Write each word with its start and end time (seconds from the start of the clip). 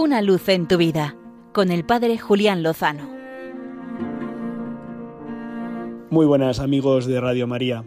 Una 0.00 0.22
luz 0.22 0.48
en 0.48 0.68
tu 0.68 0.76
vida 0.76 1.16
con 1.52 1.72
el 1.72 1.84
Padre 1.84 2.18
Julián 2.18 2.62
Lozano. 2.62 3.10
Muy 6.08 6.24
buenas 6.24 6.60
amigos 6.60 7.06
de 7.06 7.20
Radio 7.20 7.48
María. 7.48 7.84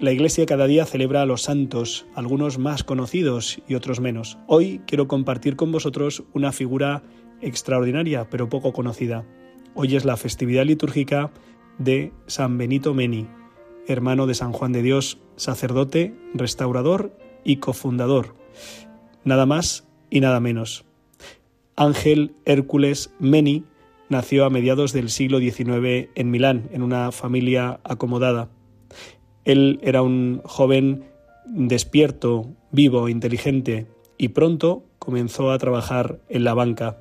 La 0.00 0.12
Iglesia 0.12 0.44
cada 0.44 0.66
día 0.66 0.84
celebra 0.84 1.22
a 1.22 1.24
los 1.24 1.40
santos, 1.40 2.04
algunos 2.14 2.58
más 2.58 2.84
conocidos 2.84 3.62
y 3.66 3.74
otros 3.74 4.00
menos. 4.00 4.36
Hoy 4.48 4.82
quiero 4.86 5.08
compartir 5.08 5.56
con 5.56 5.72
vosotros 5.72 6.24
una 6.34 6.52
figura 6.52 7.04
extraordinaria 7.40 8.28
pero 8.28 8.50
poco 8.50 8.74
conocida. 8.74 9.24
Hoy 9.74 9.96
es 9.96 10.04
la 10.04 10.18
festividad 10.18 10.66
litúrgica 10.66 11.30
de 11.78 12.12
San 12.26 12.58
Benito 12.58 12.92
Meni, 12.92 13.28
hermano 13.86 14.26
de 14.26 14.34
San 14.34 14.52
Juan 14.52 14.72
de 14.72 14.82
Dios, 14.82 15.16
sacerdote, 15.36 16.14
restaurador 16.34 17.16
y 17.44 17.56
cofundador. 17.56 18.36
Nada 19.24 19.46
más 19.46 19.88
y 20.10 20.20
nada 20.20 20.38
menos. 20.38 20.84
Ángel 21.80 22.32
Hércules 22.44 23.10
Meni 23.18 23.64
nació 24.10 24.44
a 24.44 24.50
mediados 24.50 24.92
del 24.92 25.08
siglo 25.08 25.38
XIX 25.38 26.10
en 26.14 26.30
Milán, 26.30 26.68
en 26.72 26.82
una 26.82 27.10
familia 27.10 27.80
acomodada. 27.84 28.50
Él 29.46 29.80
era 29.82 30.02
un 30.02 30.42
joven 30.44 31.04
despierto, 31.46 32.50
vivo, 32.70 33.08
inteligente, 33.08 33.86
y 34.18 34.28
pronto 34.28 34.84
comenzó 34.98 35.50
a 35.50 35.58
trabajar 35.58 36.20
en 36.28 36.44
la 36.44 36.52
banca. 36.52 36.98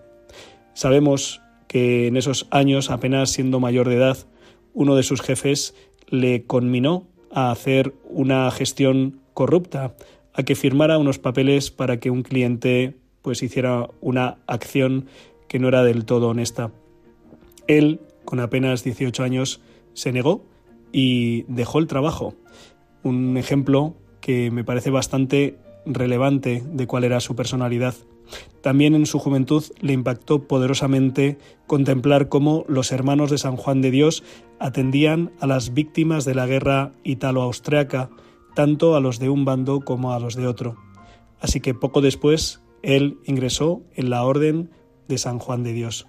Sabemos 0.76 1.42
que 1.68 2.08
en 2.08 2.16
esos 2.16 2.48
años, 2.50 2.90
apenas 2.90 3.32
siendo 3.32 3.60
mayor 3.60 3.90
de 3.90 3.98
edad, 3.98 4.18
uno 4.74 4.96
de 4.96 5.04
sus 5.04 5.22
jefes 5.22 5.76
le 6.08 6.46
conminó 6.46 7.06
a 7.34 7.52
hacer 7.52 7.94
una 8.06 8.50
gestión 8.50 9.20
corrupta, 9.34 9.98
a 10.34 10.44
que 10.44 10.56
firmara 10.56 10.98
unos 11.00 11.20
papeles 11.20 11.70
para 11.70 12.00
que 12.00 12.12
un 12.12 12.24
cliente 12.24 12.96
pues 13.22 13.44
hiciera 13.44 13.90
una 14.02 14.38
acción 14.48 15.08
que 15.48 15.60
no 15.60 15.68
era 15.68 15.84
del 15.84 16.06
todo 16.06 16.30
honesta. 16.30 16.72
Él, 17.68 18.02
con 18.26 18.40
apenas 18.40 18.84
18 18.84 19.24
años, 19.24 19.62
se 19.94 20.12
negó 20.12 20.44
y 20.92 21.44
dejó 21.48 21.80
el 21.80 21.88
trabajo. 21.88 22.36
Un 23.04 23.38
ejemplo 23.38 23.96
que 24.22 24.52
me 24.52 24.64
parece 24.64 24.90
bastante 24.90 25.58
relevante 25.86 26.64
de 26.66 26.88
cuál 26.88 27.04
era 27.04 27.20
su 27.20 27.36
personalidad. 27.36 27.96
También 28.62 28.94
en 28.94 29.06
su 29.06 29.20
juventud 29.20 29.64
le 29.80 29.94
impactó 29.94 30.48
poderosamente 30.48 31.38
contemplar 31.66 32.30
cómo 32.30 32.66
los 32.68 32.92
hermanos 32.92 33.32
de 33.32 33.38
San 33.38 33.56
Juan 33.56 33.82
de 33.82 33.92
Dios 33.92 34.24
atendían 34.60 35.32
a 35.40 35.48
las 35.48 35.74
víctimas 35.74 36.26
de 36.26 36.36
la 36.36 36.46
guerra 36.46 36.92
italo-austriaca, 37.04 38.10
tanto 38.56 38.96
a 38.96 39.00
los 39.00 39.20
de 39.20 39.30
un 39.30 39.46
bando 39.46 39.80
como 39.80 40.14
a 40.14 40.20
los 40.20 40.36
de 40.36 40.48
otro. 40.48 40.76
Así 41.40 41.62
que 41.62 41.74
poco 41.74 42.02
después 42.02 42.62
él 42.84 43.18
ingresó 43.26 43.82
en 43.96 44.10
la 44.10 44.24
Orden 44.24 44.72
de 45.08 45.18
San 45.18 45.40
Juan 45.40 45.64
de 45.64 45.74
Dios. 45.74 46.08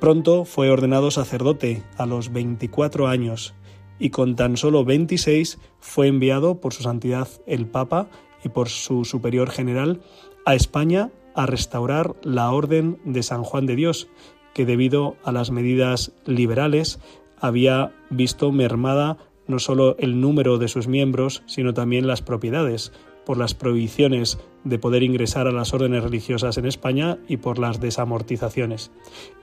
Pronto 0.00 0.44
fue 0.44 0.70
ordenado 0.70 1.10
sacerdote 1.10 1.82
a 1.96 2.06
los 2.06 2.32
24 2.32 3.08
años 3.08 3.54
y 3.98 4.10
con 4.10 4.36
tan 4.36 4.56
solo 4.56 4.84
26 4.84 5.58
fue 5.80 6.06
enviado 6.06 6.60
por 6.60 6.72
su 6.72 6.82
santidad 6.82 7.28
el 7.46 7.66
Papa 7.66 8.08
y 8.44 8.48
por 8.48 8.68
su 8.68 9.04
superior 9.04 9.50
general 9.50 10.00
a 10.44 10.54
España 10.54 11.10
a 11.34 11.46
restaurar 11.46 12.14
la 12.22 12.50
Orden 12.50 12.98
de 13.04 13.22
San 13.22 13.42
Juan 13.42 13.66
de 13.66 13.76
Dios, 13.76 14.08
que 14.54 14.66
debido 14.66 15.16
a 15.24 15.32
las 15.32 15.50
medidas 15.50 16.12
liberales 16.24 17.00
había 17.40 17.92
visto 18.10 18.52
mermada 18.52 19.18
no 19.46 19.58
solo 19.58 19.96
el 19.98 20.20
número 20.20 20.58
de 20.58 20.68
sus 20.68 20.88
miembros, 20.88 21.42
sino 21.46 21.74
también 21.74 22.06
las 22.06 22.22
propiedades, 22.22 22.92
por 23.28 23.36
las 23.36 23.52
prohibiciones 23.52 24.38
de 24.64 24.78
poder 24.78 25.02
ingresar 25.02 25.46
a 25.48 25.52
las 25.52 25.74
órdenes 25.74 26.02
religiosas 26.02 26.56
en 26.56 26.64
España 26.64 27.18
y 27.28 27.36
por 27.36 27.58
las 27.58 27.78
desamortizaciones. 27.78 28.90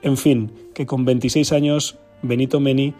En 0.02 0.16
fin, 0.16 0.50
que 0.74 0.86
con 0.86 1.04
26 1.04 1.52
años 1.52 1.96
Benito 2.20 2.58
Meni 2.58 2.94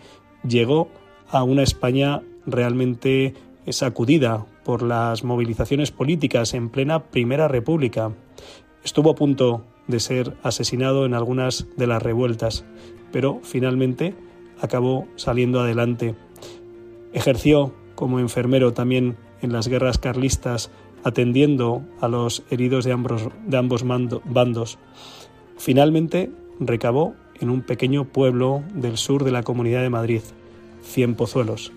llegó 0.48 0.88
a 1.28 1.42
una 1.42 1.64
España 1.64 2.22
realmente 2.46 3.34
sacudida 3.68 4.46
por 4.64 4.82
las 4.82 5.24
movilizaciones 5.24 5.90
políticas 5.90 6.54
en 6.54 6.68
plena 6.68 7.02
Primera 7.02 7.48
República. 7.48 8.12
Estuvo 8.84 9.10
a 9.10 9.16
punto 9.16 9.64
de 9.88 9.98
ser 9.98 10.36
asesinado 10.44 11.04
en 11.04 11.14
algunas 11.14 11.66
de 11.76 11.88
las 11.88 12.00
revueltas, 12.00 12.64
pero 13.10 13.40
finalmente 13.42 14.14
acabó 14.60 15.08
saliendo 15.16 15.58
adelante. 15.60 16.14
Ejerció 17.12 17.74
como 17.96 18.20
enfermero 18.20 18.72
también 18.72 19.16
en 19.42 19.52
las 19.52 19.68
guerras 19.68 19.98
carlistas, 19.98 20.70
atendiendo 21.04 21.82
a 22.00 22.08
los 22.08 22.42
heridos 22.50 22.84
de 22.84 22.92
ambos, 22.92 23.28
de 23.46 23.56
ambos 23.56 23.84
bandos. 23.84 24.78
Finalmente 25.56 26.30
recabó 26.58 27.14
en 27.40 27.50
un 27.50 27.62
pequeño 27.62 28.04
pueblo 28.04 28.62
del 28.74 28.96
sur 28.96 29.24
de 29.24 29.30
la 29.30 29.42
Comunidad 29.42 29.82
de 29.82 29.90
Madrid, 29.90 30.22
Cienpozuelos, 30.82 31.72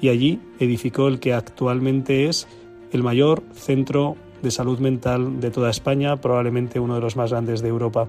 y 0.00 0.08
allí 0.08 0.40
edificó 0.58 1.08
el 1.08 1.20
que 1.20 1.32
actualmente 1.32 2.28
es 2.28 2.46
el 2.92 3.02
mayor 3.02 3.42
centro 3.52 4.16
de 4.42 4.50
salud 4.50 4.78
mental 4.78 5.40
de 5.40 5.50
toda 5.50 5.70
España, 5.70 6.16
probablemente 6.16 6.80
uno 6.80 6.94
de 6.96 7.00
los 7.00 7.16
más 7.16 7.30
grandes 7.30 7.62
de 7.62 7.68
Europa. 7.68 8.08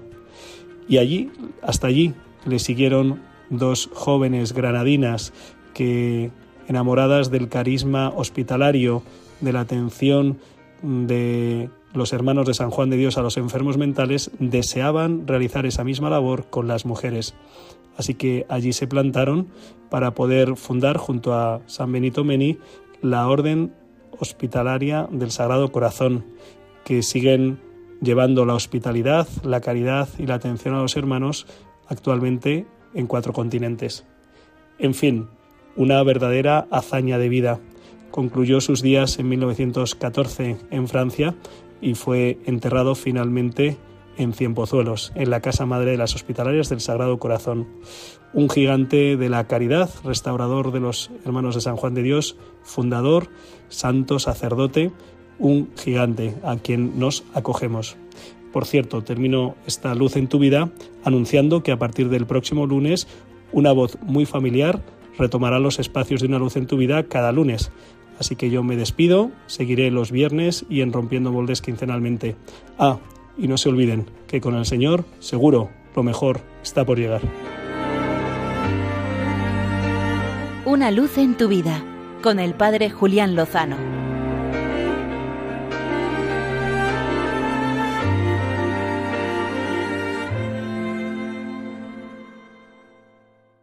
Y 0.88 0.98
allí, 0.98 1.30
hasta 1.62 1.86
allí, 1.86 2.14
le 2.46 2.58
siguieron 2.58 3.20
dos 3.50 3.90
jóvenes 3.92 4.52
granadinas 4.52 5.32
que, 5.74 6.30
enamoradas 6.68 7.30
del 7.30 7.48
carisma 7.48 8.10
hospitalario, 8.10 9.02
de 9.40 9.52
la 9.52 9.60
atención 9.60 10.38
de 10.82 11.70
los 11.92 12.12
hermanos 12.12 12.46
de 12.46 12.54
San 12.54 12.70
Juan 12.70 12.90
de 12.90 12.96
Dios 12.96 13.18
a 13.18 13.22
los 13.22 13.36
enfermos 13.36 13.78
mentales, 13.78 14.30
deseaban 14.38 15.26
realizar 15.26 15.66
esa 15.66 15.82
misma 15.82 16.10
labor 16.10 16.48
con 16.50 16.68
las 16.68 16.84
mujeres. 16.84 17.34
Así 17.96 18.14
que 18.14 18.46
allí 18.48 18.72
se 18.72 18.86
plantaron 18.86 19.48
para 19.90 20.14
poder 20.14 20.56
fundar 20.56 20.98
junto 20.98 21.34
a 21.34 21.60
San 21.66 21.90
Benito 21.90 22.22
Meni 22.22 22.58
la 23.00 23.26
Orden 23.26 23.74
Hospitalaria 24.20 25.08
del 25.10 25.30
Sagrado 25.30 25.72
Corazón, 25.72 26.24
que 26.84 27.02
siguen 27.02 27.58
llevando 28.00 28.44
la 28.44 28.54
hospitalidad, 28.54 29.26
la 29.42 29.60
caridad 29.60 30.08
y 30.18 30.26
la 30.26 30.34
atención 30.34 30.74
a 30.74 30.82
los 30.82 30.96
hermanos 30.96 31.46
actualmente 31.88 32.66
en 32.94 33.06
cuatro 33.06 33.32
continentes. 33.32 34.06
En 34.78 34.94
fin, 34.94 35.28
una 35.78 36.02
verdadera 36.02 36.66
hazaña 36.70 37.18
de 37.18 37.30
vida. 37.30 37.60
Concluyó 38.10 38.60
sus 38.60 38.82
días 38.82 39.18
en 39.18 39.28
1914 39.28 40.56
en 40.70 40.88
Francia 40.88 41.34
y 41.80 41.94
fue 41.94 42.38
enterrado 42.44 42.94
finalmente 42.94 43.78
en 44.18 44.32
Cienpozuelos, 44.32 45.12
en 45.14 45.30
la 45.30 45.40
Casa 45.40 45.64
Madre 45.64 45.92
de 45.92 45.96
las 45.96 46.16
Hospitalarias 46.16 46.68
del 46.68 46.80
Sagrado 46.80 47.18
Corazón. 47.18 47.68
Un 48.34 48.50
gigante 48.50 49.16
de 49.16 49.28
la 49.28 49.46
caridad, 49.46 49.88
restaurador 50.04 50.72
de 50.72 50.80
los 50.80 51.10
hermanos 51.24 51.54
de 51.54 51.60
San 51.60 51.76
Juan 51.76 51.94
de 51.94 52.02
Dios, 52.02 52.36
fundador, 52.62 53.28
santo, 53.68 54.18
sacerdote, 54.18 54.90
un 55.38 55.70
gigante 55.76 56.34
a 56.42 56.56
quien 56.56 56.98
nos 56.98 57.22
acogemos. 57.32 57.96
Por 58.52 58.66
cierto, 58.66 59.04
termino 59.04 59.54
esta 59.66 59.94
luz 59.94 60.16
en 60.16 60.26
tu 60.26 60.40
vida 60.40 60.72
anunciando 61.04 61.62
que 61.62 61.70
a 61.70 61.78
partir 61.78 62.08
del 62.08 62.26
próximo 62.26 62.66
lunes 62.66 63.06
una 63.52 63.70
voz 63.70 63.96
muy 64.02 64.26
familiar 64.26 64.82
retomará 65.18 65.58
los 65.58 65.78
espacios 65.78 66.20
de 66.20 66.28
una 66.28 66.38
luz 66.38 66.56
en 66.56 66.66
tu 66.66 66.76
vida 66.76 67.02
cada 67.04 67.32
lunes. 67.32 67.70
Así 68.18 68.36
que 68.36 68.50
yo 68.50 68.62
me 68.62 68.76
despido, 68.76 69.30
seguiré 69.46 69.90
los 69.90 70.10
viernes 70.10 70.64
y 70.68 70.80
en 70.80 70.92
Rompiendo 70.92 71.32
Moldes 71.32 71.62
quincenalmente. 71.62 72.36
Ah, 72.78 72.98
y 73.36 73.46
no 73.46 73.56
se 73.58 73.68
olviden 73.68 74.06
que 74.26 74.40
con 74.40 74.54
el 74.54 74.66
Señor, 74.66 75.04
seguro, 75.20 75.70
lo 75.94 76.02
mejor 76.02 76.40
está 76.62 76.84
por 76.84 76.98
llegar. 76.98 77.20
Una 80.64 80.90
luz 80.90 81.16
en 81.16 81.36
tu 81.36 81.48
vida, 81.48 81.82
con 82.22 82.38
el 82.38 82.54
Padre 82.54 82.90
Julián 82.90 83.36
Lozano. 83.36 84.07